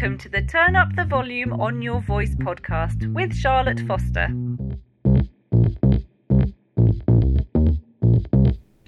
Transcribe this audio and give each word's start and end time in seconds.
welcome 0.00 0.16
to 0.16 0.30
the 0.30 0.40
Turn 0.40 0.76
Up 0.76 0.96
the 0.96 1.04
Volume 1.04 1.52
on 1.60 1.82
Your 1.82 2.00
Voice 2.00 2.34
podcast 2.36 3.12
with 3.12 3.34
Charlotte 3.34 3.80
Foster. 3.80 4.28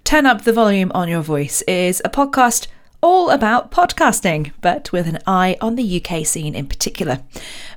Turn 0.05 0.25
Up 0.25 0.45
the 0.45 0.55
Volume 0.55 0.91
on 0.95 1.09
Your 1.09 1.21
Voice 1.21 1.61
is 1.69 2.01
a 2.03 2.09
podcast 2.09 2.69
all 3.03 3.29
about 3.29 3.71
podcasting, 3.71 4.53
but 4.63 4.91
with 4.91 5.07
an 5.07 5.19
eye 5.27 5.59
on 5.61 5.75
the 5.75 6.03
UK 6.03 6.25
scene 6.25 6.55
in 6.55 6.67
particular. 6.67 7.21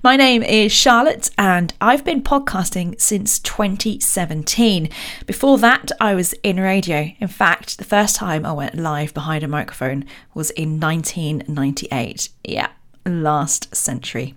My 0.02 0.16
name 0.16 0.42
is 0.42 0.72
Charlotte, 0.72 1.30
and 1.38 1.74
I've 1.82 2.06
been 2.06 2.24
podcasting 2.24 3.02
since 3.02 3.40
2017. 3.40 4.88
Before 5.26 5.58
that, 5.58 5.92
I 6.00 6.16
was 6.16 6.32
in 6.42 6.58
radio. 6.58 7.10
In 7.20 7.28
fact, 7.28 7.80
the 7.80 7.84
first 7.84 8.16
time 8.16 8.46
I 8.46 8.54
went 8.54 8.76
live 8.76 9.14
behind 9.14 9.44
a 9.44 9.50
microphone 9.50 10.06
was 10.34 10.52
in 10.52 10.80
1998. 10.80 12.30
Yeah, 12.46 12.70
last 13.06 13.76
century. 13.76 14.36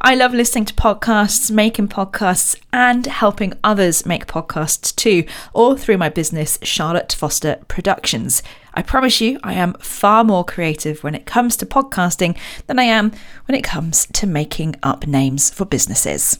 I 0.00 0.14
love 0.14 0.32
listening 0.32 0.64
to 0.66 0.74
podcasts, 0.74 1.50
making 1.50 1.88
podcasts, 1.88 2.56
and 2.72 3.04
helping 3.06 3.54
others 3.64 4.06
make 4.06 4.26
podcasts 4.26 4.94
too, 4.94 5.24
all 5.52 5.76
through 5.76 5.98
my 5.98 6.08
business, 6.08 6.58
Charlotte 6.62 7.12
Foster 7.12 7.58
Productions. 7.66 8.42
I 8.74 8.82
promise 8.82 9.20
you, 9.20 9.40
I 9.42 9.54
am 9.54 9.74
far 9.74 10.22
more 10.22 10.44
creative 10.44 11.02
when 11.02 11.16
it 11.16 11.26
comes 11.26 11.56
to 11.56 11.66
podcasting 11.66 12.38
than 12.68 12.78
I 12.78 12.84
am 12.84 13.10
when 13.46 13.58
it 13.58 13.64
comes 13.64 14.06
to 14.12 14.26
making 14.26 14.76
up 14.84 15.08
names 15.08 15.50
for 15.50 15.64
businesses. 15.64 16.38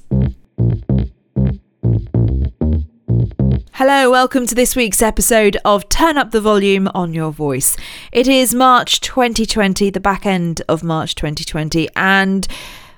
Hello, 3.78 4.10
welcome 4.10 4.44
to 4.44 4.56
this 4.56 4.74
week's 4.74 5.00
episode 5.00 5.56
of 5.64 5.88
Turn 5.88 6.18
Up 6.18 6.32
the 6.32 6.40
Volume 6.40 6.88
on 6.96 7.14
Your 7.14 7.30
Voice. 7.30 7.76
It 8.10 8.26
is 8.26 8.52
March 8.52 9.00
2020, 9.00 9.88
the 9.90 10.00
back 10.00 10.26
end 10.26 10.62
of 10.68 10.82
March 10.82 11.14
2020, 11.14 11.88
and 11.94 12.48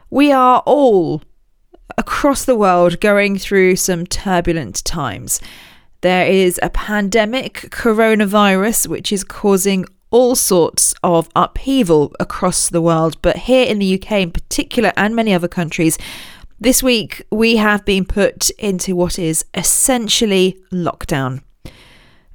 we 0.08 0.32
are 0.32 0.62
all 0.64 1.20
across 1.98 2.46
the 2.46 2.56
world 2.56 2.98
going 2.98 3.36
through 3.36 3.76
some 3.76 4.06
turbulent 4.06 4.82
times. 4.86 5.38
There 6.00 6.26
is 6.26 6.58
a 6.62 6.70
pandemic, 6.70 7.56
coronavirus, 7.68 8.86
which 8.86 9.12
is 9.12 9.22
causing 9.22 9.84
all 10.10 10.34
sorts 10.34 10.94
of 11.02 11.28
upheaval 11.36 12.14
across 12.18 12.70
the 12.70 12.80
world, 12.80 13.20
but 13.20 13.36
here 13.36 13.66
in 13.66 13.80
the 13.80 14.00
UK 14.00 14.12
in 14.12 14.32
particular, 14.32 14.94
and 14.96 15.14
many 15.14 15.34
other 15.34 15.46
countries, 15.46 15.98
this 16.60 16.82
week 16.82 17.22
we 17.30 17.56
have 17.56 17.86
been 17.86 18.04
put 18.04 18.50
into 18.50 18.94
what 18.94 19.18
is 19.18 19.44
essentially 19.54 20.60
lockdown. 20.70 21.42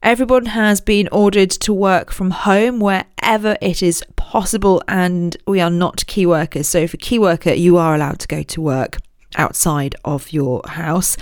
Everyone 0.02 0.48
has 0.48 0.82
been 0.82 1.08
ordered 1.12 1.52
to 1.52 1.72
work 1.72 2.12
from 2.12 2.32
home 2.32 2.80
wherever 2.80 3.56
it 3.62 3.84
is 3.84 4.04
possible, 4.16 4.82
and 4.88 5.38
we 5.48 5.62
are 5.62 5.70
not 5.70 6.06
key 6.08 6.26
workers. 6.26 6.68
So, 6.68 6.88
for 6.88 6.98
key 6.98 7.20
worker, 7.20 7.54
you 7.54 7.78
are 7.78 7.96
allowed 7.96 8.20
to 8.20 8.28
go 8.28 8.42
to 8.44 8.62
work 8.62 8.98
outside 9.36 9.96
of 10.04 10.34
your 10.34 10.62
house. 10.68 11.18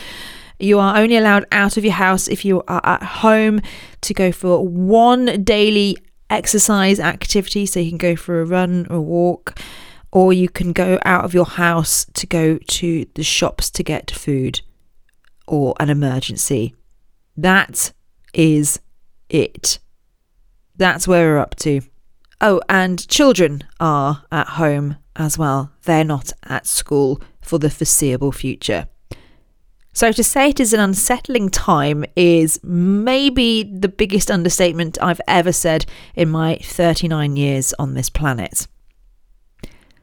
You 0.60 0.80
are 0.80 0.98
only 0.98 1.18
allowed 1.18 1.46
out 1.52 1.78
of 1.78 1.84
your 1.84 1.94
house 1.94 2.28
if 2.28 2.46
you 2.46 2.64
are 2.68 2.82
at 2.84 3.04
home 3.04 3.62
to 4.02 4.14
go 4.14 4.32
for 4.32 4.66
one 4.66 5.44
daily 5.44 5.98
exercise 6.30 7.00
activity. 7.00 7.66
So, 7.66 7.80
you 7.80 7.92
can 7.92 7.98
go 7.98 8.16
for 8.16 8.42
a 8.42 8.46
run 8.46 8.88
or 8.90 8.98
a 8.98 9.02
walk, 9.02 9.60
or 10.14 10.32
you 10.32 10.48
can 10.48 10.72
go 10.72 11.00
out 11.04 11.26
of 11.26 11.34
your 11.34 11.46
house 11.46 12.06
to 12.14 12.28
go 12.28 12.60
to 12.68 13.06
the 13.16 13.24
shops 13.24 13.72
to 13.72 13.84
get 13.84 14.12
food 14.12 14.62
or 15.48 15.74
an 15.80 15.90
emergency. 15.90 16.76
That 17.36 17.92
is 18.32 18.80
it. 19.28 19.80
That's 20.76 21.08
where 21.08 21.32
we're 21.32 21.40
up 21.40 21.56
to. 21.58 21.82
Oh, 22.40 22.62
and 22.70 23.06
children 23.08 23.64
are 23.80 24.24
at 24.32 24.50
home 24.50 24.98
as 25.16 25.40
well. 25.40 25.72
They're 25.86 26.04
not 26.04 26.32
at 26.44 26.68
school 26.68 27.20
for 27.42 27.58
the 27.58 27.72
foreseeable 27.72 28.32
future. 28.32 28.88
So, 29.94 30.12
to 30.12 30.24
say 30.24 30.50
it 30.50 30.60
is 30.60 30.74
an 30.74 30.80
unsettling 30.80 31.50
time 31.50 32.06
is 32.16 32.60
maybe 32.64 33.64
the 33.64 33.88
biggest 33.88 34.30
understatement 34.30 34.98
I've 35.02 35.22
ever 35.28 35.52
said 35.52 35.86
in 36.14 36.30
my 36.30 36.58
39 36.62 37.36
years 37.36 37.74
on 37.80 37.96
this 37.96 38.10
planet. 38.10 38.68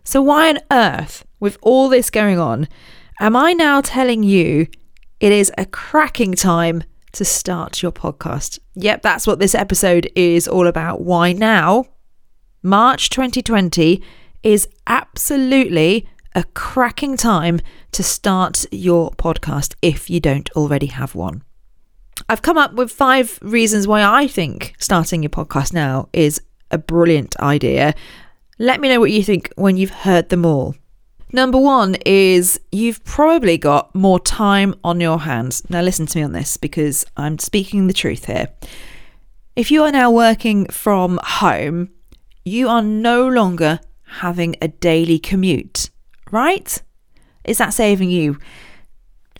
So, 0.05 0.22
why 0.22 0.49
on 0.49 0.59
earth, 0.71 1.25
with 1.38 1.59
all 1.62 1.88
this 1.88 2.11
going 2.11 2.38
on, 2.38 2.69
am 3.21 3.37
I 3.37 3.53
now 3.53 3.81
telling 3.81 4.22
you 4.22 4.66
it 5.21 5.33
is 5.33 5.53
a 5.59 5.66
cracking 5.66 6.34
time 6.34 6.83
to 7.12 7.25
start 7.25 7.83
your 7.83 7.93
podcast. 7.93 8.59
Yep, 8.75 9.03
that's 9.03 9.27
what 9.27 9.39
this 9.39 9.55
episode 9.55 10.10
is 10.15 10.49
all 10.49 10.66
about. 10.66 11.03
Why 11.03 11.33
now? 11.33 11.84
March 12.62 13.10
2020 13.10 14.03
is 14.43 14.69
absolutely 14.87 16.09
a 16.34 16.44
cracking 16.55 17.16
time 17.16 17.60
to 17.93 18.03
start 18.03 18.65
your 18.71 19.10
podcast 19.12 19.75
if 19.83 20.09
you 20.09 20.21
don't 20.21 20.50
already 20.53 20.87
have 20.87 21.15
one. 21.15 21.43
I've 22.28 22.43
come 22.43 22.59
up 22.59 22.75
with 22.75 22.93
five 22.93 23.39
reasons 23.43 23.89
why 23.89 24.03
I 24.03 24.27
think 24.27 24.75
starting 24.78 25.22
your 25.22 25.31
podcast 25.31 25.72
now 25.72 26.09
is 26.12 26.41
a 26.71 26.78
brilliant 26.78 27.37
idea. 27.41 27.94
Let 28.60 28.82
me 28.82 28.91
know 28.91 29.00
what 29.00 29.10
you 29.10 29.22
think 29.22 29.50
when 29.56 29.78
you've 29.78 29.88
heard 29.88 30.28
them 30.28 30.44
all. 30.44 30.75
Number 31.32 31.56
one 31.56 31.94
is 32.04 32.60
you've 32.71 33.03
probably 33.04 33.56
got 33.56 33.94
more 33.94 34.21
time 34.21 34.75
on 34.84 35.00
your 35.00 35.21
hands. 35.21 35.62
Now, 35.71 35.81
listen 35.81 36.04
to 36.04 36.19
me 36.19 36.25
on 36.25 36.32
this 36.32 36.59
because 36.59 37.06
I'm 37.16 37.38
speaking 37.38 37.87
the 37.87 37.94
truth 37.94 38.26
here. 38.26 38.48
If 39.56 39.71
you 39.71 39.82
are 39.84 39.91
now 39.91 40.10
working 40.10 40.66
from 40.66 41.19
home, 41.22 41.88
you 42.44 42.69
are 42.69 42.82
no 42.82 43.26
longer 43.26 43.81
having 44.19 44.56
a 44.60 44.69
daily 44.69 45.19
commute, 45.19 45.88
right? 46.31 46.82
Is 47.44 47.56
that 47.56 47.72
saving 47.72 48.10
you 48.10 48.37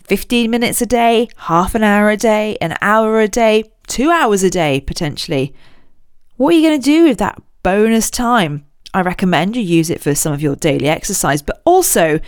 15 0.05 0.49
minutes 0.49 0.81
a 0.81 0.87
day, 0.87 1.27
half 1.37 1.75
an 1.75 1.83
hour 1.83 2.09
a 2.09 2.17
day, 2.17 2.57
an 2.59 2.75
hour 2.81 3.21
a 3.21 3.27
day, 3.27 3.65
two 3.85 4.09
hours 4.09 4.41
a 4.41 4.49
day 4.49 4.79
potentially? 4.79 5.53
What 6.37 6.55
are 6.55 6.57
you 6.57 6.67
going 6.67 6.81
to 6.81 6.83
do 6.83 7.03
with 7.03 7.19
that 7.19 7.39
bonus 7.61 8.09
time? 8.09 8.65
I 8.93 9.01
recommend 9.01 9.55
you 9.55 9.61
use 9.61 9.89
it 9.89 10.01
for 10.01 10.13
some 10.15 10.33
of 10.33 10.41
your 10.41 10.55
daily 10.55 10.87
exercise, 10.87 11.41
but 11.41 11.61
also 11.65 12.19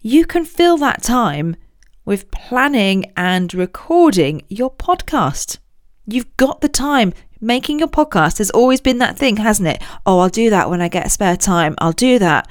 you 0.00 0.24
can 0.24 0.44
fill 0.44 0.78
that 0.78 1.02
time 1.02 1.56
with 2.04 2.30
planning 2.30 3.12
and 3.16 3.52
recording 3.52 4.42
your 4.48 4.70
podcast. 4.70 5.58
You've 6.06 6.36
got 6.36 6.60
the 6.60 6.68
time. 6.68 7.12
Making 7.42 7.78
your 7.78 7.88
podcast 7.88 8.38
has 8.38 8.50
always 8.50 8.80
been 8.80 8.98
that 8.98 9.18
thing, 9.18 9.36
hasn't 9.36 9.68
it? 9.68 9.82
Oh, 10.04 10.18
I'll 10.18 10.28
do 10.28 10.50
that 10.50 10.68
when 10.68 10.82
I 10.82 10.88
get 10.88 11.10
spare 11.10 11.36
time. 11.36 11.74
I'll 11.78 11.92
do 11.92 12.18
that. 12.18 12.48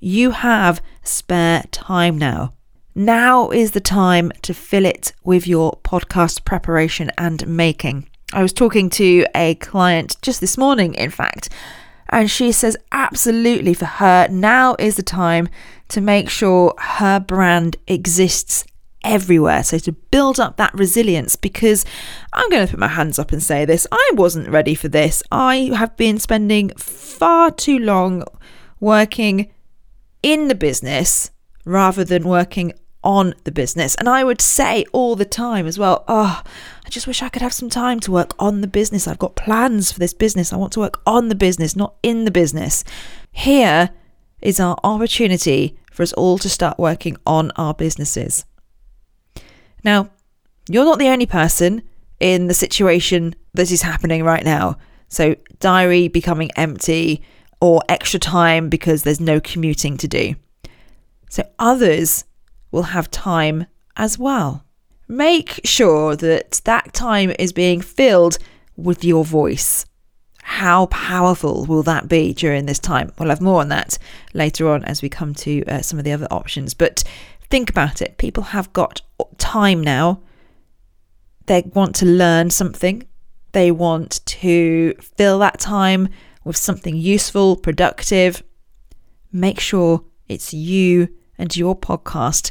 You 0.00 0.32
have 0.32 0.82
spare 1.02 1.64
time 1.70 2.18
now. 2.18 2.52
Now 2.94 3.50
is 3.50 3.72
the 3.72 3.80
time 3.80 4.32
to 4.42 4.54
fill 4.54 4.86
it 4.86 5.12
with 5.24 5.46
your 5.46 5.78
podcast 5.84 6.44
preparation 6.44 7.10
and 7.18 7.46
making. 7.46 8.08
I 8.32 8.42
was 8.42 8.52
talking 8.52 8.90
to 8.90 9.26
a 9.34 9.54
client 9.56 10.16
just 10.22 10.40
this 10.40 10.58
morning, 10.58 10.94
in 10.94 11.10
fact, 11.10 11.48
and 12.14 12.30
she 12.30 12.52
says, 12.52 12.76
absolutely, 12.92 13.74
for 13.74 13.86
her, 13.86 14.28
now 14.28 14.76
is 14.78 14.94
the 14.94 15.02
time 15.02 15.48
to 15.88 16.00
make 16.00 16.30
sure 16.30 16.72
her 16.78 17.18
brand 17.18 17.76
exists 17.88 18.64
everywhere. 19.02 19.64
So 19.64 19.78
to 19.78 19.90
build 19.90 20.38
up 20.38 20.56
that 20.56 20.72
resilience, 20.74 21.34
because 21.34 21.84
I'm 22.32 22.48
going 22.50 22.68
to 22.68 22.70
put 22.70 22.78
my 22.78 22.86
hands 22.86 23.18
up 23.18 23.32
and 23.32 23.42
say 23.42 23.64
this 23.64 23.84
I 23.90 24.12
wasn't 24.14 24.48
ready 24.48 24.76
for 24.76 24.86
this. 24.86 25.24
I 25.32 25.72
have 25.76 25.96
been 25.96 26.20
spending 26.20 26.68
far 26.76 27.50
too 27.50 27.80
long 27.80 28.22
working 28.78 29.52
in 30.22 30.46
the 30.46 30.54
business 30.54 31.32
rather 31.64 32.04
than 32.04 32.22
working 32.22 32.74
on 33.04 33.34
the 33.44 33.52
business. 33.52 33.94
And 33.96 34.08
I 34.08 34.24
would 34.24 34.40
say 34.40 34.84
all 34.92 35.14
the 35.14 35.24
time 35.24 35.66
as 35.66 35.78
well, 35.78 36.04
oh, 36.08 36.42
I 36.84 36.88
just 36.88 37.06
wish 37.06 37.22
I 37.22 37.28
could 37.28 37.42
have 37.42 37.52
some 37.52 37.70
time 37.70 38.00
to 38.00 38.10
work 38.10 38.34
on 38.38 38.62
the 38.62 38.66
business. 38.66 39.06
I've 39.06 39.18
got 39.18 39.36
plans 39.36 39.92
for 39.92 40.00
this 40.00 40.14
business. 40.14 40.52
I 40.52 40.56
want 40.56 40.72
to 40.72 40.80
work 40.80 41.00
on 41.06 41.28
the 41.28 41.34
business, 41.34 41.76
not 41.76 41.94
in 42.02 42.24
the 42.24 42.30
business. 42.30 42.82
Here 43.30 43.90
is 44.40 44.58
our 44.58 44.76
opportunity 44.82 45.78
for 45.92 46.02
us 46.02 46.12
all 46.14 46.38
to 46.38 46.48
start 46.48 46.78
working 46.78 47.16
on 47.26 47.52
our 47.52 47.74
businesses. 47.74 48.44
Now, 49.84 50.10
you're 50.68 50.84
not 50.84 50.98
the 50.98 51.08
only 51.08 51.26
person 51.26 51.82
in 52.20 52.46
the 52.46 52.54
situation 52.54 53.34
that 53.52 53.70
is 53.70 53.82
happening 53.82 54.24
right 54.24 54.44
now. 54.44 54.78
So, 55.08 55.36
diary 55.60 56.08
becoming 56.08 56.50
empty 56.56 57.22
or 57.60 57.82
extra 57.88 58.18
time 58.18 58.68
because 58.68 59.02
there's 59.02 59.20
no 59.20 59.40
commuting 59.40 59.96
to 59.98 60.08
do. 60.08 60.34
So, 61.28 61.44
others 61.58 62.24
will 62.74 62.82
have 62.82 63.10
time 63.10 63.66
as 63.96 64.18
well. 64.18 64.64
Make 65.06 65.60
sure 65.64 66.16
that 66.16 66.60
that 66.64 66.92
time 66.92 67.32
is 67.38 67.52
being 67.52 67.80
filled 67.80 68.36
with 68.76 69.04
your 69.04 69.24
voice. 69.24 69.86
How 70.42 70.86
powerful 70.86 71.64
will 71.66 71.84
that 71.84 72.08
be 72.08 72.34
during 72.34 72.66
this 72.66 72.78
time? 72.78 73.12
We'll 73.18 73.30
have 73.30 73.40
more 73.40 73.60
on 73.60 73.68
that 73.68 73.96
later 74.34 74.68
on 74.68 74.84
as 74.84 75.00
we 75.00 75.08
come 75.08 75.34
to 75.36 75.64
uh, 75.64 75.80
some 75.82 75.98
of 75.98 76.04
the 76.04 76.12
other 76.12 76.26
options. 76.30 76.74
But 76.74 77.04
think 77.48 77.70
about 77.70 78.02
it 78.02 78.18
people 78.18 78.42
have 78.42 78.72
got 78.72 79.00
time 79.38 79.80
now. 79.80 80.20
They 81.46 81.62
want 81.74 81.94
to 81.96 82.06
learn 82.06 82.50
something, 82.50 83.06
they 83.52 83.70
want 83.70 84.24
to 84.26 84.94
fill 85.00 85.38
that 85.38 85.60
time 85.60 86.08
with 86.42 86.56
something 86.56 86.96
useful, 86.96 87.56
productive. 87.56 88.42
make 89.30 89.60
sure 89.60 90.02
it's 90.28 90.52
you 90.54 91.08
and 91.38 91.56
your 91.56 91.76
podcast 91.76 92.50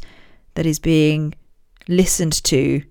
that 0.55 0.65
is 0.65 0.79
being 0.79 1.33
listened 1.87 2.43
to 2.43 2.81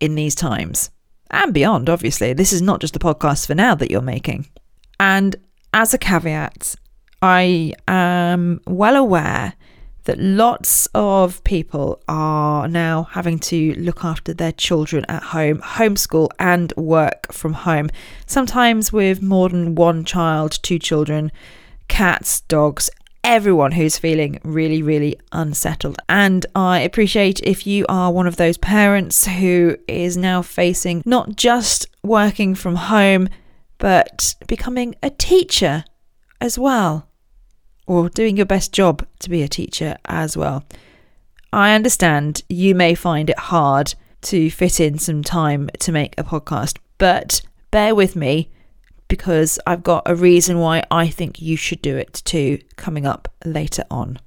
in 0.00 0.14
these 0.14 0.34
times 0.34 0.90
and 1.30 1.52
beyond, 1.52 1.88
obviously. 1.88 2.32
This 2.32 2.52
is 2.52 2.62
not 2.62 2.80
just 2.80 2.92
the 2.92 2.98
podcast 2.98 3.46
for 3.46 3.54
now 3.54 3.74
that 3.74 3.90
you're 3.90 4.00
making. 4.00 4.48
And 5.00 5.36
as 5.72 5.92
a 5.92 5.98
caveat, 5.98 6.74
I 7.22 7.72
am 7.88 8.60
well 8.66 8.96
aware 8.96 9.54
that 10.04 10.18
lots 10.20 10.86
of 10.94 11.42
people 11.42 12.00
are 12.06 12.68
now 12.68 13.04
having 13.10 13.40
to 13.40 13.74
look 13.74 14.04
after 14.04 14.32
their 14.32 14.52
children 14.52 15.04
at 15.08 15.22
home, 15.22 15.58
homeschool, 15.58 16.28
and 16.38 16.72
work 16.76 17.32
from 17.32 17.52
home, 17.52 17.90
sometimes 18.26 18.92
with 18.92 19.20
more 19.20 19.48
than 19.48 19.74
one 19.74 20.04
child, 20.04 20.60
two 20.62 20.78
children, 20.78 21.32
cats, 21.88 22.40
dogs, 22.42 22.88
everyone 23.26 23.72
who's 23.72 23.98
feeling 23.98 24.38
really, 24.44 24.82
really 24.82 25.18
unsettled. 25.32 25.98
And 26.08 26.46
I 26.54 26.78
appreciate 26.78 27.40
if 27.42 27.66
you 27.66 27.84
are 27.88 28.12
one 28.12 28.28
of 28.28 28.36
those 28.36 28.56
parents 28.56 29.26
who 29.26 29.76
is 29.88 30.16
now 30.16 30.42
facing 30.42 31.02
not 31.04 31.34
just 31.34 31.88
working 32.04 32.54
from 32.54 32.76
home, 32.76 33.28
but 33.78 34.36
becoming 34.46 34.94
a 35.02 35.10
teacher 35.10 35.84
as 36.40 36.56
well, 36.56 37.08
or 37.88 38.08
doing 38.08 38.36
your 38.36 38.46
best 38.46 38.72
job 38.72 39.04
to 39.18 39.28
be 39.28 39.42
a 39.42 39.48
teacher 39.48 39.96
as 40.04 40.36
well. 40.36 40.64
I 41.52 41.74
understand 41.74 42.42
you 42.48 42.76
may 42.76 42.94
find 42.94 43.28
it 43.28 43.38
hard 43.38 43.94
to 44.22 44.50
fit 44.50 44.78
in 44.78 44.98
some 44.98 45.24
time 45.24 45.68
to 45.80 45.90
make 45.90 46.14
a 46.16 46.22
podcast, 46.22 46.78
but 46.96 47.40
bear 47.72 47.92
with 47.92 48.14
me 48.14 48.50
because 49.08 49.58
I've 49.66 49.82
got 49.82 50.02
a 50.06 50.14
reason 50.14 50.58
why 50.58 50.82
I 50.90 51.08
think 51.08 51.40
you 51.40 51.56
should 51.56 51.82
do 51.82 51.96
it 51.96 52.22
too 52.24 52.58
coming 52.76 53.06
up 53.06 53.28
later 53.44 53.84
on. 53.90 54.18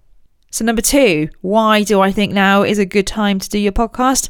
So, 0.52 0.66
number 0.66 0.82
two, 0.82 1.30
why 1.42 1.84
do 1.84 2.02
I 2.02 2.12
think 2.12 2.34
now 2.34 2.64
is 2.64 2.80
a 2.80 2.86
good 2.86 3.06
time 3.06 3.40
to 3.40 3.50
do 3.50 3.60
your 3.60 3.72
podcast? 3.72 4.30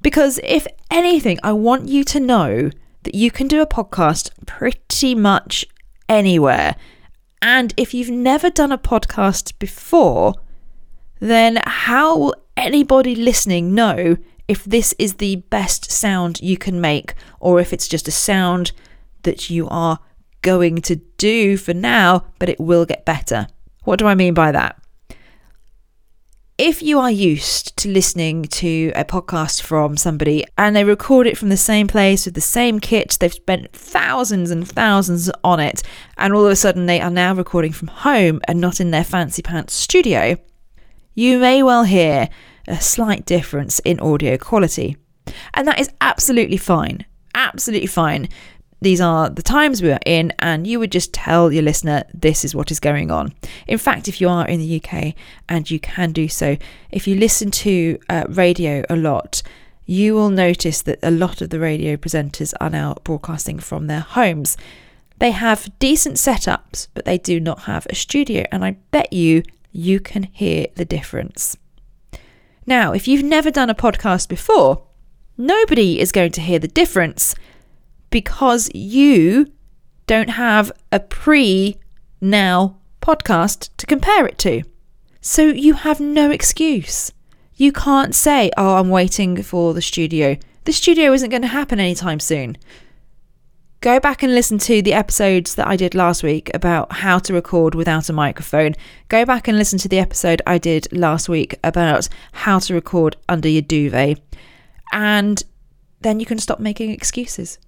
Because 0.00 0.40
if 0.42 0.66
anything, 0.90 1.38
I 1.42 1.52
want 1.52 1.88
you 1.88 2.04
to 2.04 2.20
know 2.20 2.70
that 3.02 3.14
you 3.14 3.30
can 3.30 3.48
do 3.48 3.60
a 3.60 3.66
podcast 3.66 4.30
pretty 4.46 5.14
much 5.14 5.66
anywhere. 6.08 6.76
And 7.42 7.74
if 7.76 7.94
you've 7.94 8.10
never 8.10 8.50
done 8.50 8.72
a 8.72 8.78
podcast 8.78 9.58
before, 9.58 10.34
then 11.20 11.60
how 11.64 12.16
will 12.16 12.34
anybody 12.56 13.14
listening 13.14 13.74
know 13.74 14.16
if 14.46 14.64
this 14.64 14.94
is 14.98 15.14
the 15.14 15.36
best 15.36 15.90
sound 15.90 16.40
you 16.40 16.56
can 16.56 16.80
make 16.80 17.14
or 17.38 17.60
if 17.60 17.72
it's 17.72 17.86
just 17.86 18.08
a 18.08 18.12
sound 18.12 18.72
that 19.22 19.50
you 19.50 19.68
are 19.68 19.98
going 20.42 20.76
to 20.82 20.96
do 21.16 21.56
for 21.56 21.74
now, 21.74 22.24
but 22.38 22.48
it 22.48 22.60
will 22.60 22.86
get 22.86 23.04
better. 23.04 23.48
What 23.84 23.98
do 23.98 24.06
I 24.06 24.14
mean 24.14 24.34
by 24.34 24.52
that? 24.52 24.80
If 26.58 26.82
you 26.82 26.98
are 26.98 27.10
used 27.10 27.76
to 27.76 27.88
listening 27.88 28.42
to 28.42 28.90
a 28.96 29.04
podcast 29.04 29.62
from 29.62 29.96
somebody 29.96 30.44
and 30.56 30.74
they 30.74 30.82
record 30.82 31.28
it 31.28 31.38
from 31.38 31.50
the 31.50 31.56
same 31.56 31.86
place 31.86 32.24
with 32.24 32.34
the 32.34 32.40
same 32.40 32.80
kit, 32.80 33.16
they've 33.20 33.32
spent 33.32 33.72
thousands 33.72 34.50
and 34.50 34.66
thousands 34.66 35.30
on 35.44 35.60
it, 35.60 35.84
and 36.16 36.34
all 36.34 36.44
of 36.44 36.50
a 36.50 36.56
sudden 36.56 36.86
they 36.86 37.00
are 37.00 37.10
now 37.10 37.32
recording 37.32 37.72
from 37.72 37.88
home 37.88 38.40
and 38.48 38.60
not 38.60 38.80
in 38.80 38.90
their 38.90 39.04
fancy 39.04 39.40
pants 39.40 39.72
studio, 39.72 40.36
you 41.14 41.38
may 41.38 41.62
well 41.62 41.84
hear 41.84 42.28
a 42.66 42.80
slight 42.80 43.24
difference 43.24 43.78
in 43.80 44.00
audio 44.00 44.36
quality. 44.36 44.96
And 45.54 45.68
that 45.68 45.78
is 45.78 45.90
absolutely 46.00 46.56
fine. 46.56 47.06
Absolutely 47.34 47.86
fine 47.86 48.28
these 48.80 49.00
are 49.00 49.28
the 49.28 49.42
times 49.42 49.82
we 49.82 49.90
are 49.90 50.00
in, 50.06 50.32
and 50.38 50.66
you 50.66 50.78
would 50.78 50.92
just 50.92 51.12
tell 51.12 51.52
your 51.52 51.62
listener 51.62 52.04
this 52.14 52.44
is 52.44 52.54
what 52.54 52.70
is 52.70 52.78
going 52.78 53.10
on. 53.10 53.34
In 53.66 53.78
fact, 53.78 54.06
if 54.06 54.20
you 54.20 54.28
are 54.28 54.46
in 54.46 54.60
the 54.60 54.82
UK 54.82 55.14
and 55.48 55.68
you 55.68 55.80
can 55.80 56.12
do 56.12 56.28
so, 56.28 56.56
if 56.90 57.08
you 57.08 57.16
listen 57.16 57.50
to 57.50 57.98
uh, 58.08 58.24
radio 58.28 58.84
a 58.88 58.96
lot, 58.96 59.42
you 59.84 60.14
will 60.14 60.30
notice 60.30 60.82
that 60.82 60.98
a 61.02 61.10
lot 61.10 61.40
of 61.40 61.50
the 61.50 61.58
radio 61.58 61.96
presenters 61.96 62.54
are 62.60 62.70
now 62.70 62.94
broadcasting 63.02 63.58
from 63.58 63.86
their 63.86 64.00
homes. 64.00 64.56
They 65.18 65.32
have 65.32 65.72
decent 65.80 66.16
setups, 66.16 66.88
but 66.94 67.04
they 67.04 67.18
do 67.18 67.40
not 67.40 67.62
have 67.62 67.86
a 67.90 67.94
studio, 67.96 68.44
and 68.52 68.64
I 68.64 68.72
bet 68.92 69.12
you 69.12 69.42
you 69.72 69.98
can 69.98 70.24
hear 70.24 70.66
the 70.76 70.84
difference. 70.84 71.56
Now, 72.64 72.92
if 72.92 73.08
you've 73.08 73.24
never 73.24 73.50
done 73.50 73.70
a 73.70 73.74
podcast 73.74 74.28
before, 74.28 74.84
nobody 75.36 75.98
is 75.98 76.12
going 76.12 76.32
to 76.32 76.40
hear 76.40 76.58
the 76.58 76.68
difference 76.68 77.34
because 78.10 78.70
you 78.74 79.46
don't 80.06 80.30
have 80.30 80.72
a 80.92 81.00
pre 81.00 81.76
now 82.20 82.78
podcast 83.00 83.70
to 83.76 83.86
compare 83.86 84.26
it 84.26 84.38
to. 84.38 84.62
So 85.20 85.48
you 85.48 85.74
have 85.74 86.00
no 86.00 86.30
excuse. 86.30 87.12
You 87.54 87.72
can't 87.72 88.14
say, 88.14 88.50
oh, 88.56 88.76
I'm 88.76 88.88
waiting 88.88 89.42
for 89.42 89.74
the 89.74 89.82
studio. 89.82 90.36
The 90.64 90.72
studio 90.72 91.12
isn't 91.12 91.30
going 91.30 91.42
to 91.42 91.48
happen 91.48 91.80
anytime 91.80 92.20
soon. 92.20 92.56
Go 93.80 94.00
back 94.00 94.22
and 94.22 94.34
listen 94.34 94.58
to 94.58 94.82
the 94.82 94.92
episodes 94.92 95.54
that 95.54 95.68
I 95.68 95.76
did 95.76 95.94
last 95.94 96.22
week 96.22 96.50
about 96.52 96.92
how 96.92 97.18
to 97.20 97.32
record 97.32 97.74
without 97.74 98.08
a 98.08 98.12
microphone. 98.12 98.74
Go 99.08 99.24
back 99.24 99.46
and 99.46 99.56
listen 99.56 99.78
to 99.80 99.88
the 99.88 100.00
episode 100.00 100.42
I 100.46 100.58
did 100.58 100.88
last 100.92 101.28
week 101.28 101.58
about 101.62 102.08
how 102.32 102.58
to 102.60 102.74
record 102.74 103.16
under 103.28 103.48
your 103.48 103.62
duvet. 103.62 104.20
And 104.92 105.42
then 106.00 106.18
you 106.18 106.26
can 106.26 106.38
stop 106.38 106.58
making 106.58 106.90
excuses. 106.90 107.58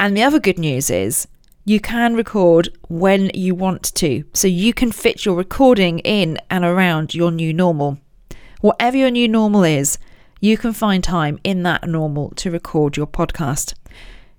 And 0.00 0.16
the 0.16 0.22
other 0.22 0.40
good 0.40 0.58
news 0.58 0.88
is 0.88 1.28
you 1.66 1.78
can 1.78 2.14
record 2.14 2.70
when 2.88 3.30
you 3.34 3.54
want 3.54 3.94
to. 3.96 4.24
So 4.32 4.48
you 4.48 4.72
can 4.72 4.92
fit 4.92 5.26
your 5.26 5.34
recording 5.34 5.98
in 5.98 6.38
and 6.48 6.64
around 6.64 7.14
your 7.14 7.30
new 7.30 7.52
normal. 7.52 7.98
Whatever 8.62 8.96
your 8.96 9.10
new 9.10 9.28
normal 9.28 9.62
is, 9.62 9.98
you 10.40 10.56
can 10.56 10.72
find 10.72 11.04
time 11.04 11.38
in 11.44 11.64
that 11.64 11.86
normal 11.86 12.30
to 12.36 12.50
record 12.50 12.96
your 12.96 13.06
podcast. 13.06 13.74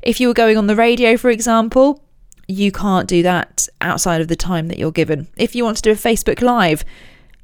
If 0.01 0.19
you 0.19 0.29
were 0.29 0.33
going 0.33 0.57
on 0.57 0.65
the 0.65 0.75
radio, 0.75 1.15
for 1.15 1.29
example, 1.29 2.03
you 2.47 2.71
can't 2.71 3.07
do 3.07 3.21
that 3.21 3.67
outside 3.81 4.19
of 4.19 4.29
the 4.29 4.35
time 4.35 4.67
that 4.67 4.79
you're 4.79 4.91
given. 4.91 5.27
If 5.37 5.53
you 5.53 5.63
want 5.63 5.77
to 5.77 5.83
do 5.83 5.91
a 5.91 5.95
Facebook 5.95 6.41
Live, 6.41 6.83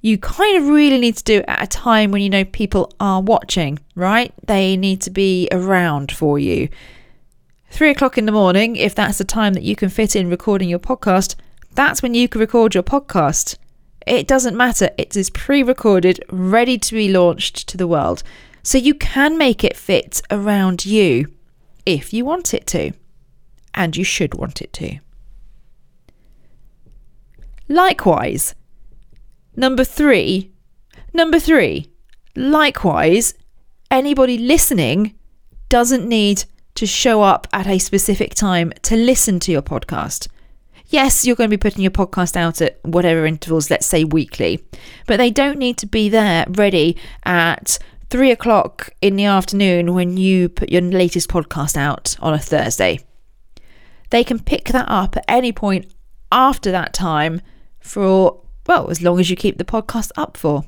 you 0.02 0.18
kind 0.18 0.58
of 0.58 0.70
really 0.70 0.98
need 1.00 1.18
to 1.18 1.24
do 1.24 1.38
it 1.38 1.46
at 1.48 1.62
a 1.62 1.68
time 1.68 2.10
when 2.10 2.24
you 2.24 2.32
know 2.32 2.46
people 2.46 2.92
are 3.00 3.22
watching, 3.22 3.78
right? 3.94 4.34
They 4.48 4.76
need 4.76 5.02
to 5.02 5.12
be 5.12 5.48
around 5.52 6.12
for 6.12 6.40
you. 6.40 6.70
Three 7.70 7.92
o'clock 7.92 8.18
in 8.18 8.26
the 8.26 8.32
morning, 8.32 8.76
if 8.76 8.96
that's 8.96 9.18
the 9.18 9.24
time 9.24 9.54
that 9.54 9.64
you 9.64 9.76
can 9.76 9.90
fit 9.90 10.16
in 10.16 10.30
recording 10.30 10.70
your 10.70 10.80
podcast, 10.80 11.36
that's 11.74 12.02
when 12.02 12.14
you 12.14 12.28
can 12.28 12.42
record 12.42 12.74
your 12.74 12.84
podcast. 12.84 13.58
It 14.08 14.26
doesn't 14.26 14.56
matter, 14.56 14.90
it 14.98 15.16
is 15.16 15.30
pre 15.30 15.62
recorded, 15.62 16.24
ready 16.30 16.78
to 16.78 16.96
be 16.96 17.12
launched 17.12 17.68
to 17.68 17.78
the 17.78 17.88
world. 17.88 18.24
So 18.64 18.78
you 18.78 18.94
can 18.94 19.38
make 19.38 19.64
it 19.64 19.78
fit 19.78 20.22
around 20.32 20.86
you 20.86 21.32
if 21.86 22.14
you 22.14 22.26
want 22.26 22.54
it 22.54 22.66
to. 22.68 22.94
And 23.74 23.96
you 23.96 24.04
should 24.04 24.34
want 24.34 24.62
it 24.62 24.74
to. 24.74 25.00
Likewise, 27.68 28.56
number 29.56 29.84
three, 29.84 30.52
number 31.14 31.38
three, 31.38 31.92
likewise, 32.36 33.34
anybody 33.92 34.38
listening 34.38 35.14
doesn't 35.70 36.08
need 36.08 36.46
to 36.78 36.86
show 36.86 37.24
up 37.24 37.48
at 37.52 37.66
a 37.66 37.80
specific 37.80 38.36
time 38.36 38.72
to 38.84 38.96
listen 38.96 39.40
to 39.40 39.52
your 39.52 39.64
podcast. 39.64 40.28
Yes, 40.86 41.26
you're 41.26 41.36
going 41.36 41.50
to 41.50 41.58
be 41.58 41.60
putting 41.60 41.82
your 41.82 41.92
podcast 41.92 42.36
out 42.36 42.62
at 42.62 42.80
whatever 42.84 43.26
intervals, 43.26 43.72
let's 43.72 43.88
say 43.88 44.04
weekly, 44.04 44.64
but 45.08 45.18
they 45.18 45.32
don't 45.32 45.58
need 45.58 45.80
to 45.80 45.88
be 45.88 46.08
there 46.08 46.46
ready 46.48 46.96
at 47.26 47.80
three 48.12 48.30
o'clock 48.30 48.92
in 49.02 49.16
the 49.16 49.26
afternoon 49.26 49.96
when 49.96 50.18
you 50.18 50.50
put 50.50 50.72
your 50.72 50.84
latest 50.84 51.30
podcast 51.30 51.76
out 51.76 52.16
on 52.20 52.36
a 52.36 52.40
Thursday. 52.40 53.00
They 54.12 54.24
can 54.24 54.40
pick 54.40 54.66
that 54.66 54.86
up 54.88 55.18
at 55.18 55.26
any 55.28 55.52
point 55.52 55.92
after 56.32 56.72
that 56.72 56.94
time 56.94 57.42
for, 57.80 58.40
well, 58.68 58.92
as 58.92 59.02
long 59.02 59.20
as 59.20 59.32
you 59.32 59.36
keep 59.36 59.58
the 59.58 59.66
podcast 59.66 60.12
up 60.16 60.38
for. 60.38 60.64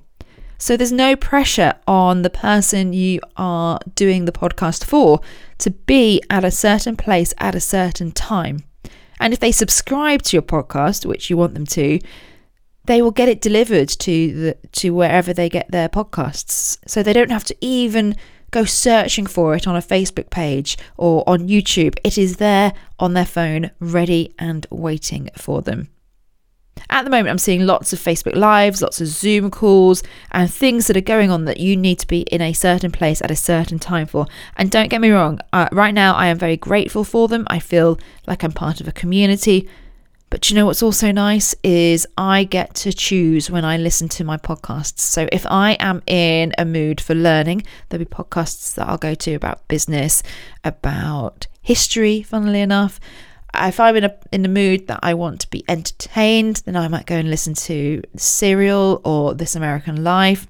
So 0.62 0.76
there's 0.76 0.92
no 0.92 1.16
pressure 1.16 1.74
on 1.88 2.22
the 2.22 2.30
person 2.30 2.92
you 2.92 3.22
are 3.38 3.80
doing 3.96 4.26
the 4.26 4.34
podcast 4.34 4.84
for 4.84 5.22
to 5.60 5.72
be 5.72 6.22
at 6.30 6.44
a 6.44 6.52
certain 6.52 6.98
place 6.98 7.34
at 7.38 7.56
a 7.56 7.62
certain 7.62 8.12
time. 8.12 8.66
And 9.22 9.34
if 9.34 9.40
they 9.40 9.54
subscribe 9.54 10.22
to 10.24 10.36
your 10.36 10.42
podcast, 10.42 11.06
which 11.06 11.30
you 11.30 11.38
want 11.38 11.54
them 11.54 11.66
to, 11.68 12.00
they 12.86 13.02
will 13.02 13.12
get 13.12 13.30
it 13.30 13.42
delivered 13.42 13.88
to 13.90 14.34
the 14.34 14.58
to 14.74 14.94
wherever 14.94 15.34
they 15.34 15.48
get 15.48 15.72
their 15.72 15.88
podcasts. 15.88 16.78
So 16.86 17.04
they 17.04 17.14
don't 17.14 17.32
have 17.32 17.46
to 17.46 17.56
even 17.62 18.18
go 18.52 18.66
searching 18.66 19.28
for 19.28 19.56
it 19.56 19.66
on 19.66 19.78
a 19.78 19.82
Facebook 19.82 20.30
page 20.30 20.78
or 20.98 21.24
on 21.28 21.48
YouTube. 21.48 21.98
It 22.04 22.18
is 22.18 22.38
there 22.38 22.74
on 23.00 23.14
their 23.14 23.26
phone, 23.26 23.72
ready 23.80 24.34
and 24.38 24.68
waiting 24.70 25.30
for 25.38 25.62
them. 25.62 25.90
At 26.92 27.04
the 27.04 27.12
moment, 27.12 27.30
I'm 27.30 27.38
seeing 27.38 27.66
lots 27.66 27.94
of 27.94 28.00
Facebook 28.00 28.36
Lives, 28.36 28.82
lots 28.82 29.00
of 29.00 29.08
Zoom 29.08 29.52
calls, 29.52 30.02
and 30.32 30.52
things 30.52 30.88
that 30.88 30.98
are 30.98 31.02
going 31.02 31.30
on 31.30 31.46
that 31.46 31.60
you 31.60 31.78
need 31.78 32.00
to 32.00 32.08
be 32.08 32.22
in 32.22 32.42
a 32.42 32.54
certain 32.54 32.92
place 32.92 33.22
at 33.22 33.30
a 33.30 33.36
certain 33.36 33.78
time 33.78 34.08
for. 34.08 34.26
And 34.58 34.72
don't 34.72 34.90
get 34.90 35.02
me 35.02 35.12
wrong, 35.12 35.40
uh, 35.54 35.70
right 35.72 35.94
now 35.94 36.16
I 36.16 36.28
am 36.28 36.40
very 36.40 36.58
grateful 36.58 37.04
for 37.04 37.28
them. 37.28 37.46
I 37.48 37.60
feel 37.60 38.00
like 38.26 38.44
I'm 38.44 38.52
part 38.52 38.82
of 38.82 38.88
a 38.88 38.92
community. 38.92 39.70
But 40.32 40.50
you 40.50 40.56
know 40.56 40.68
what's 40.68 40.84
also 40.84 41.12
nice 41.12 41.56
is 41.64 42.06
I 42.18 42.44
get 42.44 42.76
to 42.76 42.94
choose 42.94 43.50
when 43.50 43.66
I 43.66 43.78
listen 43.78 44.08
to 44.10 44.24
my 44.24 44.38
podcasts. 44.38 45.00
So 45.00 45.28
if 45.32 45.46
I 45.48 45.72
am 45.80 46.04
in 46.06 46.54
a 46.58 46.66
mood 46.66 47.02
for 47.02 47.16
learning, 47.16 47.64
there'll 47.90 48.06
be 48.06 48.10
podcasts 48.10 48.76
that 48.76 48.88
I'll 48.88 48.98
go 48.98 49.16
to 49.16 49.34
about 49.34 49.68
business, 49.68 50.22
about 50.64 51.48
history, 51.62 52.22
funnily 52.22 52.62
enough. 52.62 53.00
If 53.54 53.80
I'm 53.80 53.96
in 53.96 54.04
a 54.04 54.16
in 54.32 54.44
the 54.44 54.50
mood 54.50 54.88
that 54.88 55.00
I 55.02 55.14
want 55.14 55.42
to 55.42 55.50
be 55.50 55.64
entertained, 55.68 56.58
then 56.66 56.76
I 56.76 56.88
might 56.88 57.06
go 57.06 57.16
and 57.16 57.30
listen 57.30 57.54
to 57.56 58.02
Serial 58.16 59.02
or 59.04 59.34
This 59.34 59.56
American 59.56 60.04
Life. 60.04 60.48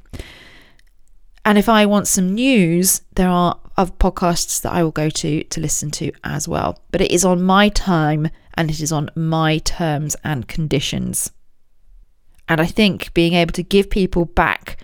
And 1.46 1.58
if 1.58 1.70
I 1.70 1.86
want 1.86 2.08
some 2.08 2.34
news, 2.34 3.02
there 3.16 3.30
are 3.30 3.58
other 3.78 3.94
podcasts 3.94 4.62
that 4.62 4.74
I 4.74 4.84
will 4.84 4.92
go 4.92 5.10
to 5.10 5.44
to 5.44 5.62
listen 5.62 5.90
to 5.92 6.12
as 6.24 6.48
well. 6.48 6.80
But 6.92 7.02
it 7.02 7.12
is 7.12 7.24
on 7.24 7.42
my 7.42 7.70
time 7.70 8.30
and 8.56 8.70
it 8.70 8.82
is 8.82 8.92
on 8.92 9.10
my 9.16 9.60
terms 9.60 10.16
and 10.24 10.48
conditions. 10.48 11.32
And 12.50 12.60
I 12.60 12.66
think 12.66 13.14
being 13.14 13.34
able 13.34 13.54
to 13.54 13.64
give 13.64 13.90
people 13.90 14.26
back 14.26 14.78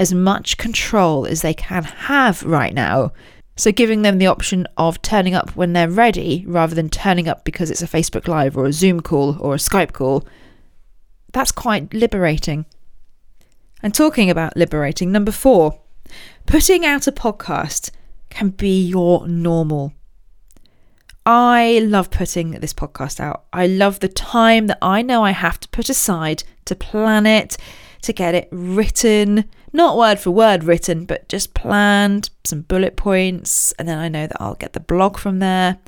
as 0.00 0.12
much 0.12 0.56
control 0.56 1.26
as 1.26 1.42
they 1.42 1.54
can 1.54 1.84
have 1.84 2.42
right 2.42 2.74
now. 2.74 3.12
So, 3.54 3.70
giving 3.70 4.02
them 4.02 4.18
the 4.18 4.26
option 4.26 4.66
of 4.78 5.02
turning 5.02 5.34
up 5.34 5.54
when 5.54 5.74
they're 5.74 5.90
ready 5.90 6.44
rather 6.46 6.74
than 6.74 6.88
turning 6.88 7.28
up 7.28 7.44
because 7.44 7.70
it's 7.70 7.82
a 7.82 7.86
Facebook 7.86 8.26
Live 8.26 8.56
or 8.56 8.64
a 8.64 8.72
Zoom 8.72 9.00
call 9.00 9.36
or 9.40 9.54
a 9.54 9.58
Skype 9.58 9.92
call, 9.92 10.26
that's 11.32 11.52
quite 11.52 11.92
liberating. 11.92 12.64
And 13.82 13.94
talking 13.94 14.30
about 14.30 14.56
liberating, 14.56 15.12
number 15.12 15.32
four, 15.32 15.80
putting 16.46 16.84
out 16.84 17.06
a 17.06 17.12
podcast 17.12 17.90
can 18.30 18.50
be 18.50 18.82
your 18.82 19.26
normal. 19.26 19.92
I 21.24 21.80
love 21.84 22.10
putting 22.10 22.52
this 22.52 22.72
podcast 22.72 23.20
out. 23.20 23.44
I 23.52 23.66
love 23.66 24.00
the 24.00 24.08
time 24.08 24.66
that 24.66 24.78
I 24.82 25.02
know 25.02 25.24
I 25.24 25.30
have 25.30 25.60
to 25.60 25.68
put 25.68 25.88
aside 25.88 26.42
to 26.64 26.74
plan 26.74 27.26
it, 27.26 27.56
to 28.02 28.12
get 28.12 28.34
it 28.34 28.48
written, 28.50 29.44
not 29.72 29.96
word 29.96 30.18
for 30.18 30.30
word 30.30 30.64
written, 30.64 31.04
but 31.04 31.28
just 31.28 31.54
planned, 31.54 32.30
some 32.44 32.62
bullet 32.62 32.96
points, 32.96 33.72
and 33.72 33.88
then 33.88 33.98
I 33.98 34.08
know 34.08 34.26
that 34.26 34.36
I'll 34.40 34.54
get 34.54 34.72
the 34.72 34.80
blog 34.80 35.18
from 35.18 35.38
there. 35.38 35.78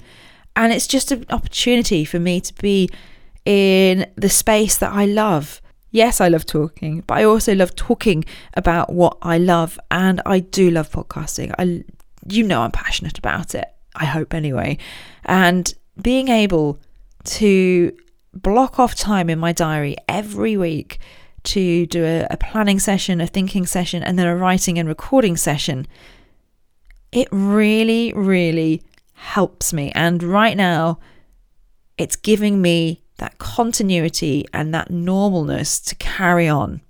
And 0.57 0.73
it's 0.73 0.87
just 0.87 1.13
an 1.13 1.27
opportunity 1.31 2.05
for 2.05 2.19
me 2.19 2.41
to 2.41 2.55
be 2.55 2.89
in 3.45 4.07
the 4.17 4.29
space 4.29 4.79
that 4.79 4.93
I 4.93 5.05
love. 5.05 5.61
Yes, 5.91 6.21
I 6.21 6.29
love 6.29 6.47
talking, 6.47 7.03
but 7.07 7.19
I 7.19 7.25
also 7.25 7.55
love 7.55 7.77
talking 7.77 8.25
about 8.55 8.93
what 8.93 9.19
I 9.23 9.39
love, 9.39 9.79
and 9.91 10.21
I 10.25 10.41
do 10.41 10.71
love 10.71 10.91
podcasting. 10.91 11.55
I, 11.59 11.85
you 12.29 12.43
know, 12.43 12.63
I'm 12.63 12.73
passionate 12.73 13.19
about 13.19 13.55
it. 13.55 13.67
I 13.95 14.07
hope 14.07 14.35
anyway. 14.35 14.79
And 15.25 15.73
being 16.01 16.29
able 16.29 16.81
to 17.25 17.97
block 18.33 18.79
off 18.79 18.95
time 18.95 19.31
in 19.31 19.39
my 19.39 19.53
diary 19.53 19.97
every 20.09 20.57
week 20.57 20.99
to 21.45 21.87
do 21.87 22.05
a, 22.05 22.27
a, 22.31 22.37
planning 22.37 22.79
session, 22.79 23.21
a 23.21 23.27
thinking 23.27 23.67
session, 23.67 24.03
and 24.03 24.19
then 24.19 24.27
a 24.27 24.37
writing 24.37 24.79
and 24.79 24.89
recording 24.89 25.37
session, 25.37 25.87
it 27.13 27.29
really, 27.31 28.13
really 28.15 28.83
helps 29.13 29.73
me. 29.73 29.93
And 29.95 30.23
right 30.23 30.57
now, 30.57 30.99
it's 31.97 32.17
giving 32.17 32.61
me 32.61 33.03
that 33.19 33.39
continuity 33.39 34.45
and 34.53 34.75
that 34.75 34.89
normalness 34.89 35.85
to 35.87 35.95
carry 35.97 36.49
on. 36.49 36.81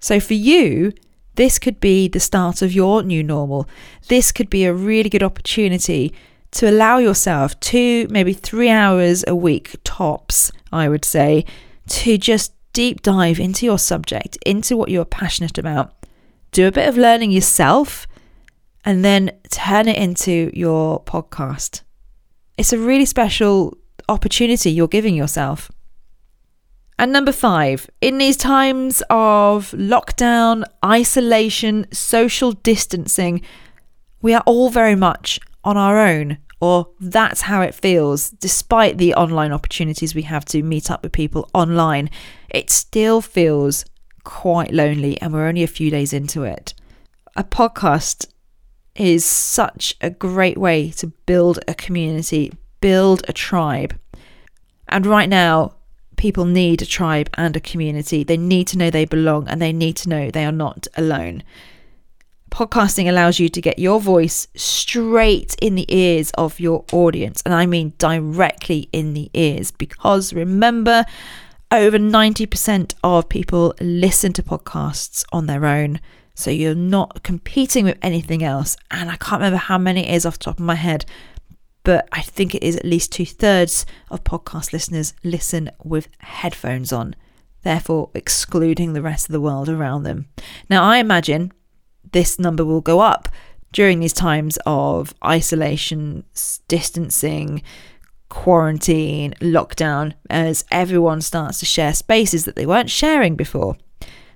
So 0.00 0.20
for 0.20 0.34
you, 0.34 0.92
this 1.36 1.58
could 1.58 1.80
be 1.80 2.08
the 2.08 2.20
start 2.20 2.60
of 2.60 2.72
your 2.72 3.02
new 3.02 3.22
normal. 3.22 3.66
This 4.08 4.32
could 4.32 4.50
be 4.50 4.64
a 4.64 4.74
really 4.74 5.08
good 5.08 5.22
opportunity 5.22 6.12
to 6.52 6.68
allow 6.68 6.98
yourself 6.98 7.58
two, 7.60 8.06
maybe 8.10 8.34
three 8.34 8.68
hours 8.68 9.24
a 9.26 9.34
week 9.34 9.76
tops, 9.84 10.52
I 10.70 10.88
would 10.88 11.04
say, 11.04 11.46
to 11.88 12.18
just 12.18 12.52
deep 12.72 13.02
dive 13.02 13.38
into 13.38 13.66
your 13.66 13.78
subject, 13.78 14.38
into 14.44 14.76
what 14.76 14.90
you're 14.90 15.04
passionate 15.04 15.58
about. 15.58 15.94
Do 16.50 16.66
a 16.66 16.72
bit 16.72 16.88
of 16.88 16.96
learning 16.96 17.30
yourself 17.30 18.06
and 18.84 19.04
then 19.04 19.30
turn 19.50 19.88
it 19.88 19.96
into 19.96 20.50
your 20.54 21.02
podcast. 21.04 21.82
It's 22.58 22.72
a 22.72 22.78
really 22.78 23.06
special 23.06 23.76
opportunity 24.08 24.70
you're 24.70 24.88
giving 24.88 25.14
yourself. 25.14 25.70
And 26.98 27.12
number 27.12 27.32
five, 27.32 27.88
in 28.00 28.18
these 28.18 28.36
times 28.36 29.02
of 29.08 29.70
lockdown, 29.72 30.64
isolation, 30.84 31.86
social 31.92 32.52
distancing, 32.52 33.42
we 34.20 34.34
are 34.34 34.42
all 34.46 34.68
very 34.70 34.94
much 34.94 35.40
on 35.64 35.76
our 35.76 35.98
own, 35.98 36.38
or 36.60 36.88
that's 37.00 37.42
how 37.42 37.62
it 37.62 37.74
feels, 37.74 38.30
despite 38.30 38.98
the 38.98 39.14
online 39.14 39.52
opportunities 39.52 40.14
we 40.14 40.22
have 40.22 40.44
to 40.44 40.62
meet 40.62 40.90
up 40.90 41.02
with 41.02 41.12
people 41.12 41.48
online. 41.54 42.08
It 42.52 42.70
still 42.70 43.22
feels 43.22 43.84
quite 44.24 44.72
lonely, 44.72 45.20
and 45.20 45.32
we're 45.32 45.48
only 45.48 45.62
a 45.62 45.66
few 45.66 45.90
days 45.90 46.12
into 46.12 46.44
it. 46.44 46.74
A 47.34 47.42
podcast 47.42 48.26
is 48.94 49.24
such 49.24 49.96
a 50.02 50.10
great 50.10 50.58
way 50.58 50.90
to 50.90 51.06
build 51.06 51.58
a 51.66 51.74
community, 51.74 52.52
build 52.82 53.24
a 53.26 53.32
tribe. 53.32 53.98
And 54.86 55.06
right 55.06 55.30
now, 55.30 55.76
people 56.16 56.44
need 56.44 56.82
a 56.82 56.86
tribe 56.86 57.30
and 57.34 57.56
a 57.56 57.60
community. 57.60 58.22
They 58.22 58.36
need 58.36 58.66
to 58.68 58.78
know 58.78 58.90
they 58.90 59.06
belong 59.06 59.48
and 59.48 59.62
they 59.62 59.72
need 59.72 59.96
to 59.96 60.10
know 60.10 60.30
they 60.30 60.44
are 60.44 60.52
not 60.52 60.86
alone. 60.94 61.42
Podcasting 62.50 63.08
allows 63.08 63.40
you 63.40 63.48
to 63.48 63.62
get 63.62 63.78
your 63.78 63.98
voice 63.98 64.46
straight 64.54 65.56
in 65.62 65.74
the 65.74 65.86
ears 65.88 66.30
of 66.32 66.60
your 66.60 66.84
audience, 66.92 67.40
and 67.46 67.54
I 67.54 67.64
mean 67.64 67.94
directly 67.96 68.90
in 68.92 69.14
the 69.14 69.30
ears, 69.32 69.70
because 69.70 70.34
remember, 70.34 71.06
over 71.72 71.98
90% 71.98 72.94
of 73.02 73.28
people 73.28 73.74
listen 73.80 74.32
to 74.34 74.42
podcasts 74.42 75.24
on 75.32 75.46
their 75.46 75.64
own. 75.64 76.00
So 76.34 76.50
you're 76.50 76.74
not 76.74 77.22
competing 77.22 77.86
with 77.86 77.98
anything 78.02 78.44
else. 78.44 78.76
And 78.90 79.10
I 79.10 79.16
can't 79.16 79.40
remember 79.40 79.56
how 79.56 79.78
many 79.78 80.06
it 80.06 80.14
is 80.14 80.26
off 80.26 80.38
the 80.38 80.44
top 80.44 80.58
of 80.58 80.64
my 80.64 80.74
head, 80.74 81.06
but 81.82 82.08
I 82.12 82.20
think 82.20 82.54
it 82.54 82.62
is 82.62 82.76
at 82.76 82.84
least 82.84 83.10
two 83.10 83.26
thirds 83.26 83.86
of 84.10 84.22
podcast 84.22 84.72
listeners 84.72 85.14
listen 85.24 85.70
with 85.82 86.08
headphones 86.18 86.92
on, 86.92 87.16
therefore 87.62 88.10
excluding 88.14 88.92
the 88.92 89.02
rest 89.02 89.28
of 89.28 89.32
the 89.32 89.40
world 89.40 89.68
around 89.68 90.02
them. 90.02 90.26
Now, 90.68 90.84
I 90.84 90.98
imagine 90.98 91.52
this 92.12 92.38
number 92.38 92.64
will 92.64 92.82
go 92.82 93.00
up 93.00 93.28
during 93.72 94.00
these 94.00 94.12
times 94.12 94.58
of 94.66 95.14
isolation, 95.24 96.24
distancing, 96.68 97.62
quarantine, 98.32 99.34
lockdown, 99.42 100.14
as 100.30 100.64
everyone 100.70 101.20
starts 101.20 101.58
to 101.58 101.66
share 101.66 101.92
spaces 101.92 102.46
that 102.46 102.56
they 102.56 102.64
weren't 102.64 102.88
sharing 102.88 103.36
before. 103.36 103.76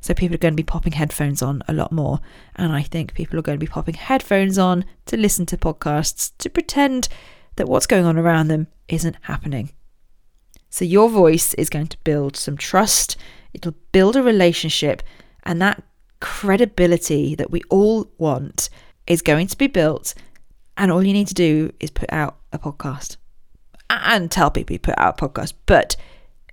So 0.03 0.13
people 0.13 0.35
are 0.35 0.39
going 0.39 0.53
to 0.53 0.63
be 0.63 0.63
popping 0.63 0.93
headphones 0.93 1.41
on 1.41 1.63
a 1.67 1.73
lot 1.73 1.93
more. 1.93 2.21
And 2.57 2.73
I 2.73 2.83
think 2.83 3.15
people 3.15 3.39
are 3.39 3.43
going 3.43 3.59
to 3.59 3.65
be 3.65 3.71
popping 3.71 3.95
headphones 3.95 4.59
on 4.59 4.85
to 5.07 5.17
listen 5.17 5.47
to 5.47 5.57
podcasts 5.57 6.33
to 6.37 6.51
pretend 6.51 7.09
that 7.57 7.69
what's 7.69 7.87
going 7.87 8.05
on 8.05 8.19
around 8.19 8.49
them 8.49 8.67
isn't 8.87 9.17
happening. 9.23 9.71
So 10.69 10.85
your 10.85 11.09
voice 11.09 11.55
is 11.55 11.71
going 11.71 11.87
to 11.87 11.99
build 12.05 12.37
some 12.37 12.59
trust, 12.59 13.17
it'll 13.55 13.77
build 13.93 14.15
a 14.15 14.23
relationship, 14.23 15.03
and 15.45 15.61
that 15.63 15.83
credibility 16.21 17.35
that 17.35 17.51
we 17.51 17.63
all 17.71 18.11
want 18.19 18.69
is 19.07 19.23
going 19.23 19.47
to 19.47 19.57
be 19.57 19.69
built. 19.69 20.13
And 20.77 20.93
all 20.93 21.03
you 21.03 21.15
need 21.15 21.29
to 21.29 21.35
do 21.35 21.73
is 21.81 21.91
put 21.91 22.13
out 22.13 22.37
a 22.53 22.59
podcast 22.59 23.17
and 23.91 24.31
tell 24.31 24.51
people 24.51 24.75
you 24.75 24.81
put 24.81 24.99
out 24.99 25.21
a 25.21 25.29
podcast. 25.29 25.55
But 25.67 25.97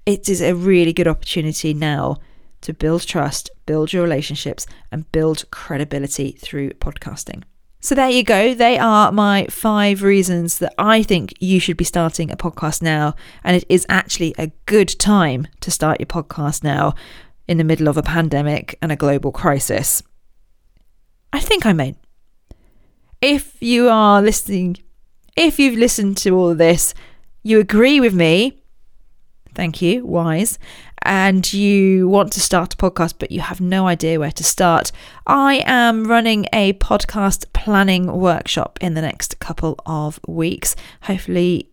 it 0.06 0.28
is 0.30 0.42
a 0.42 0.56
really 0.56 0.94
good 0.94 1.08
opportunity 1.08 1.74
now 1.74 2.18
to 2.62 2.74
build 2.74 3.06
trust, 3.06 3.50
build 3.66 3.94
your 3.94 4.04
relationships, 4.04 4.66
and 4.92 5.12
build 5.12 5.50
credibility 5.52 6.32
through 6.32 6.72
podcasting. 6.72 7.44
So 7.82 7.96
there 7.96 8.10
you 8.10 8.24
go. 8.24 8.54
They 8.54 8.78
are 8.78 9.12
my 9.12 9.46
five 9.50 10.04
reasons 10.04 10.60
that 10.60 10.74
I 10.78 11.04
think 11.04 11.34
you 11.42 11.60
should 11.60 11.75
be 11.75 11.84
starting 11.84 12.32
a 12.32 12.38
podcast 12.38 12.82
now. 12.82 13.13
And 13.44 13.58
it 13.58 13.66
is 13.68 13.86
actually 13.90 14.34
a 14.38 14.52
good 14.66 14.88
time 15.00 15.48
to 15.60 15.70
start 15.70 16.00
your 16.00 16.08
podcast 16.08 16.63
now 16.63 16.96
in 17.46 17.58
the 17.58 17.66
middle 17.66 17.90
of 17.90 17.98
a 17.98 18.04
pandemic 18.04 18.78
and 18.82 18.90
a 18.90 18.96
global 18.96 19.34
crisis. 19.34 20.02
I 21.34 21.42
think 21.42 21.66
I 21.66 21.74
mean. 21.74 21.98
If 23.22 23.62
you 23.62 23.90
are 23.90 24.22
listening, 24.22 24.78
if 25.36 25.60
you've 25.60 25.78
listened 25.78 26.16
to 26.20 26.38
all 26.38 26.56
this, 26.56 26.94
you 27.43 27.59
agree 27.59 28.00
with 28.00 28.13
me, 28.13 28.62
thank 29.53 29.81
you, 29.81 30.05
wise, 30.05 30.57
and 31.03 31.51
you 31.51 32.07
want 32.07 32.31
to 32.33 32.39
start 32.39 32.73
a 32.73 32.77
podcast 32.77 33.15
but 33.19 33.31
you 33.31 33.41
have 33.41 33.59
no 33.59 33.88
idea 33.88 34.19
where 34.19 34.31
to 34.31 34.43
start, 34.43 34.91
I 35.27 35.63
am 35.65 36.05
running 36.05 36.47
a 36.53 36.73
podcast 36.73 37.51
planning 37.53 38.07
workshop 38.07 38.79
in 38.81 38.93
the 38.93 39.01
next 39.01 39.39
couple 39.39 39.75
of 39.85 40.19
weeks, 40.27 40.75
hopefully 41.01 41.69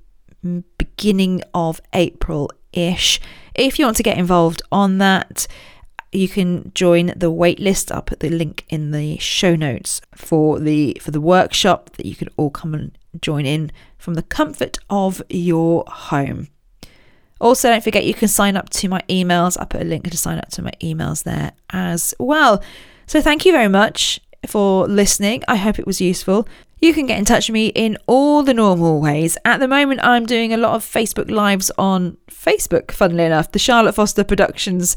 beginning 0.78 1.42
of 1.54 1.80
April 1.92 2.50
ish. 2.72 3.20
If 3.54 3.78
you 3.78 3.84
want 3.84 3.96
to 3.98 4.02
get 4.02 4.18
involved 4.18 4.62
on 4.72 4.98
that, 4.98 5.46
you 6.12 6.28
can 6.28 6.72
join 6.74 7.06
the 7.16 7.30
waitlist. 7.30 7.92
I'll 7.92 8.02
put 8.02 8.20
the 8.20 8.30
link 8.30 8.64
in 8.68 8.90
the 8.90 9.18
show 9.18 9.54
notes 9.54 10.00
for 10.14 10.58
the 10.58 10.96
for 11.00 11.10
the 11.10 11.20
workshop 11.20 11.90
that 11.96 12.06
you 12.06 12.16
can 12.16 12.28
all 12.36 12.50
come 12.50 12.74
and 12.74 12.98
join 13.20 13.46
in 13.46 13.72
from 13.98 14.14
the 14.14 14.22
comfort 14.22 14.78
of 14.88 15.22
your 15.28 15.84
home. 15.86 16.48
Also, 17.40 17.68
don't 17.68 17.82
forget 17.82 18.04
you 18.04 18.14
can 18.14 18.28
sign 18.28 18.56
up 18.56 18.68
to 18.70 18.88
my 18.88 19.00
emails. 19.08 19.56
I 19.58 19.64
put 19.64 19.80
a 19.80 19.84
link 19.84 20.10
to 20.10 20.16
sign 20.16 20.38
up 20.38 20.50
to 20.50 20.62
my 20.62 20.72
emails 20.82 21.22
there 21.24 21.52
as 21.70 22.14
well. 22.18 22.62
So, 23.06 23.22
thank 23.22 23.46
you 23.46 23.52
very 23.52 23.68
much 23.68 24.20
for 24.46 24.86
listening. 24.86 25.42
I 25.48 25.56
hope 25.56 25.78
it 25.78 25.86
was 25.86 26.00
useful. 26.00 26.48
You 26.82 26.94
can 26.94 27.04
get 27.04 27.18
in 27.18 27.26
touch 27.26 27.48
with 27.48 27.54
me 27.54 27.66
in 27.66 27.98
all 28.06 28.42
the 28.42 28.54
normal 28.54 29.02
ways. 29.02 29.36
At 29.44 29.60
the 29.60 29.68
moment, 29.68 30.00
I'm 30.02 30.24
doing 30.24 30.54
a 30.54 30.56
lot 30.56 30.74
of 30.74 30.82
Facebook 30.82 31.30
Lives 31.30 31.70
on 31.76 32.16
Facebook, 32.30 32.90
funnily 32.90 33.24
enough. 33.24 33.52
The 33.52 33.58
Charlotte 33.58 33.96
Foster 33.96 34.24
Productions 34.24 34.96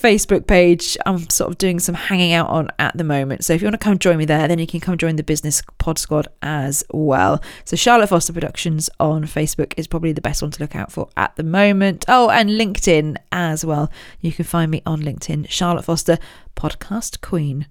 Facebook 0.00 0.46
page, 0.46 0.96
I'm 1.06 1.28
sort 1.30 1.50
of 1.50 1.58
doing 1.58 1.80
some 1.80 1.96
hanging 1.96 2.34
out 2.34 2.50
on 2.50 2.68
at 2.78 2.96
the 2.96 3.02
moment. 3.02 3.44
So 3.44 3.52
if 3.52 3.62
you 3.62 3.66
want 3.66 3.74
to 3.74 3.84
come 3.84 3.98
join 3.98 4.16
me 4.16 4.26
there, 4.26 4.46
then 4.46 4.60
you 4.60 4.66
can 4.68 4.78
come 4.78 4.96
join 4.96 5.16
the 5.16 5.24
Business 5.24 5.60
Pod 5.78 5.98
Squad 5.98 6.28
as 6.40 6.84
well. 6.92 7.42
So 7.64 7.74
Charlotte 7.74 8.10
Foster 8.10 8.32
Productions 8.32 8.88
on 9.00 9.24
Facebook 9.24 9.74
is 9.76 9.88
probably 9.88 10.12
the 10.12 10.20
best 10.20 10.40
one 10.40 10.52
to 10.52 10.62
look 10.62 10.76
out 10.76 10.92
for 10.92 11.08
at 11.16 11.34
the 11.34 11.42
moment. 11.42 12.04
Oh, 12.06 12.30
and 12.30 12.50
LinkedIn 12.50 13.16
as 13.32 13.64
well. 13.64 13.90
You 14.20 14.30
can 14.30 14.44
find 14.44 14.70
me 14.70 14.82
on 14.86 15.02
LinkedIn, 15.02 15.50
Charlotte 15.50 15.86
Foster, 15.86 16.16
Podcast 16.54 17.20
Queen. 17.22 17.66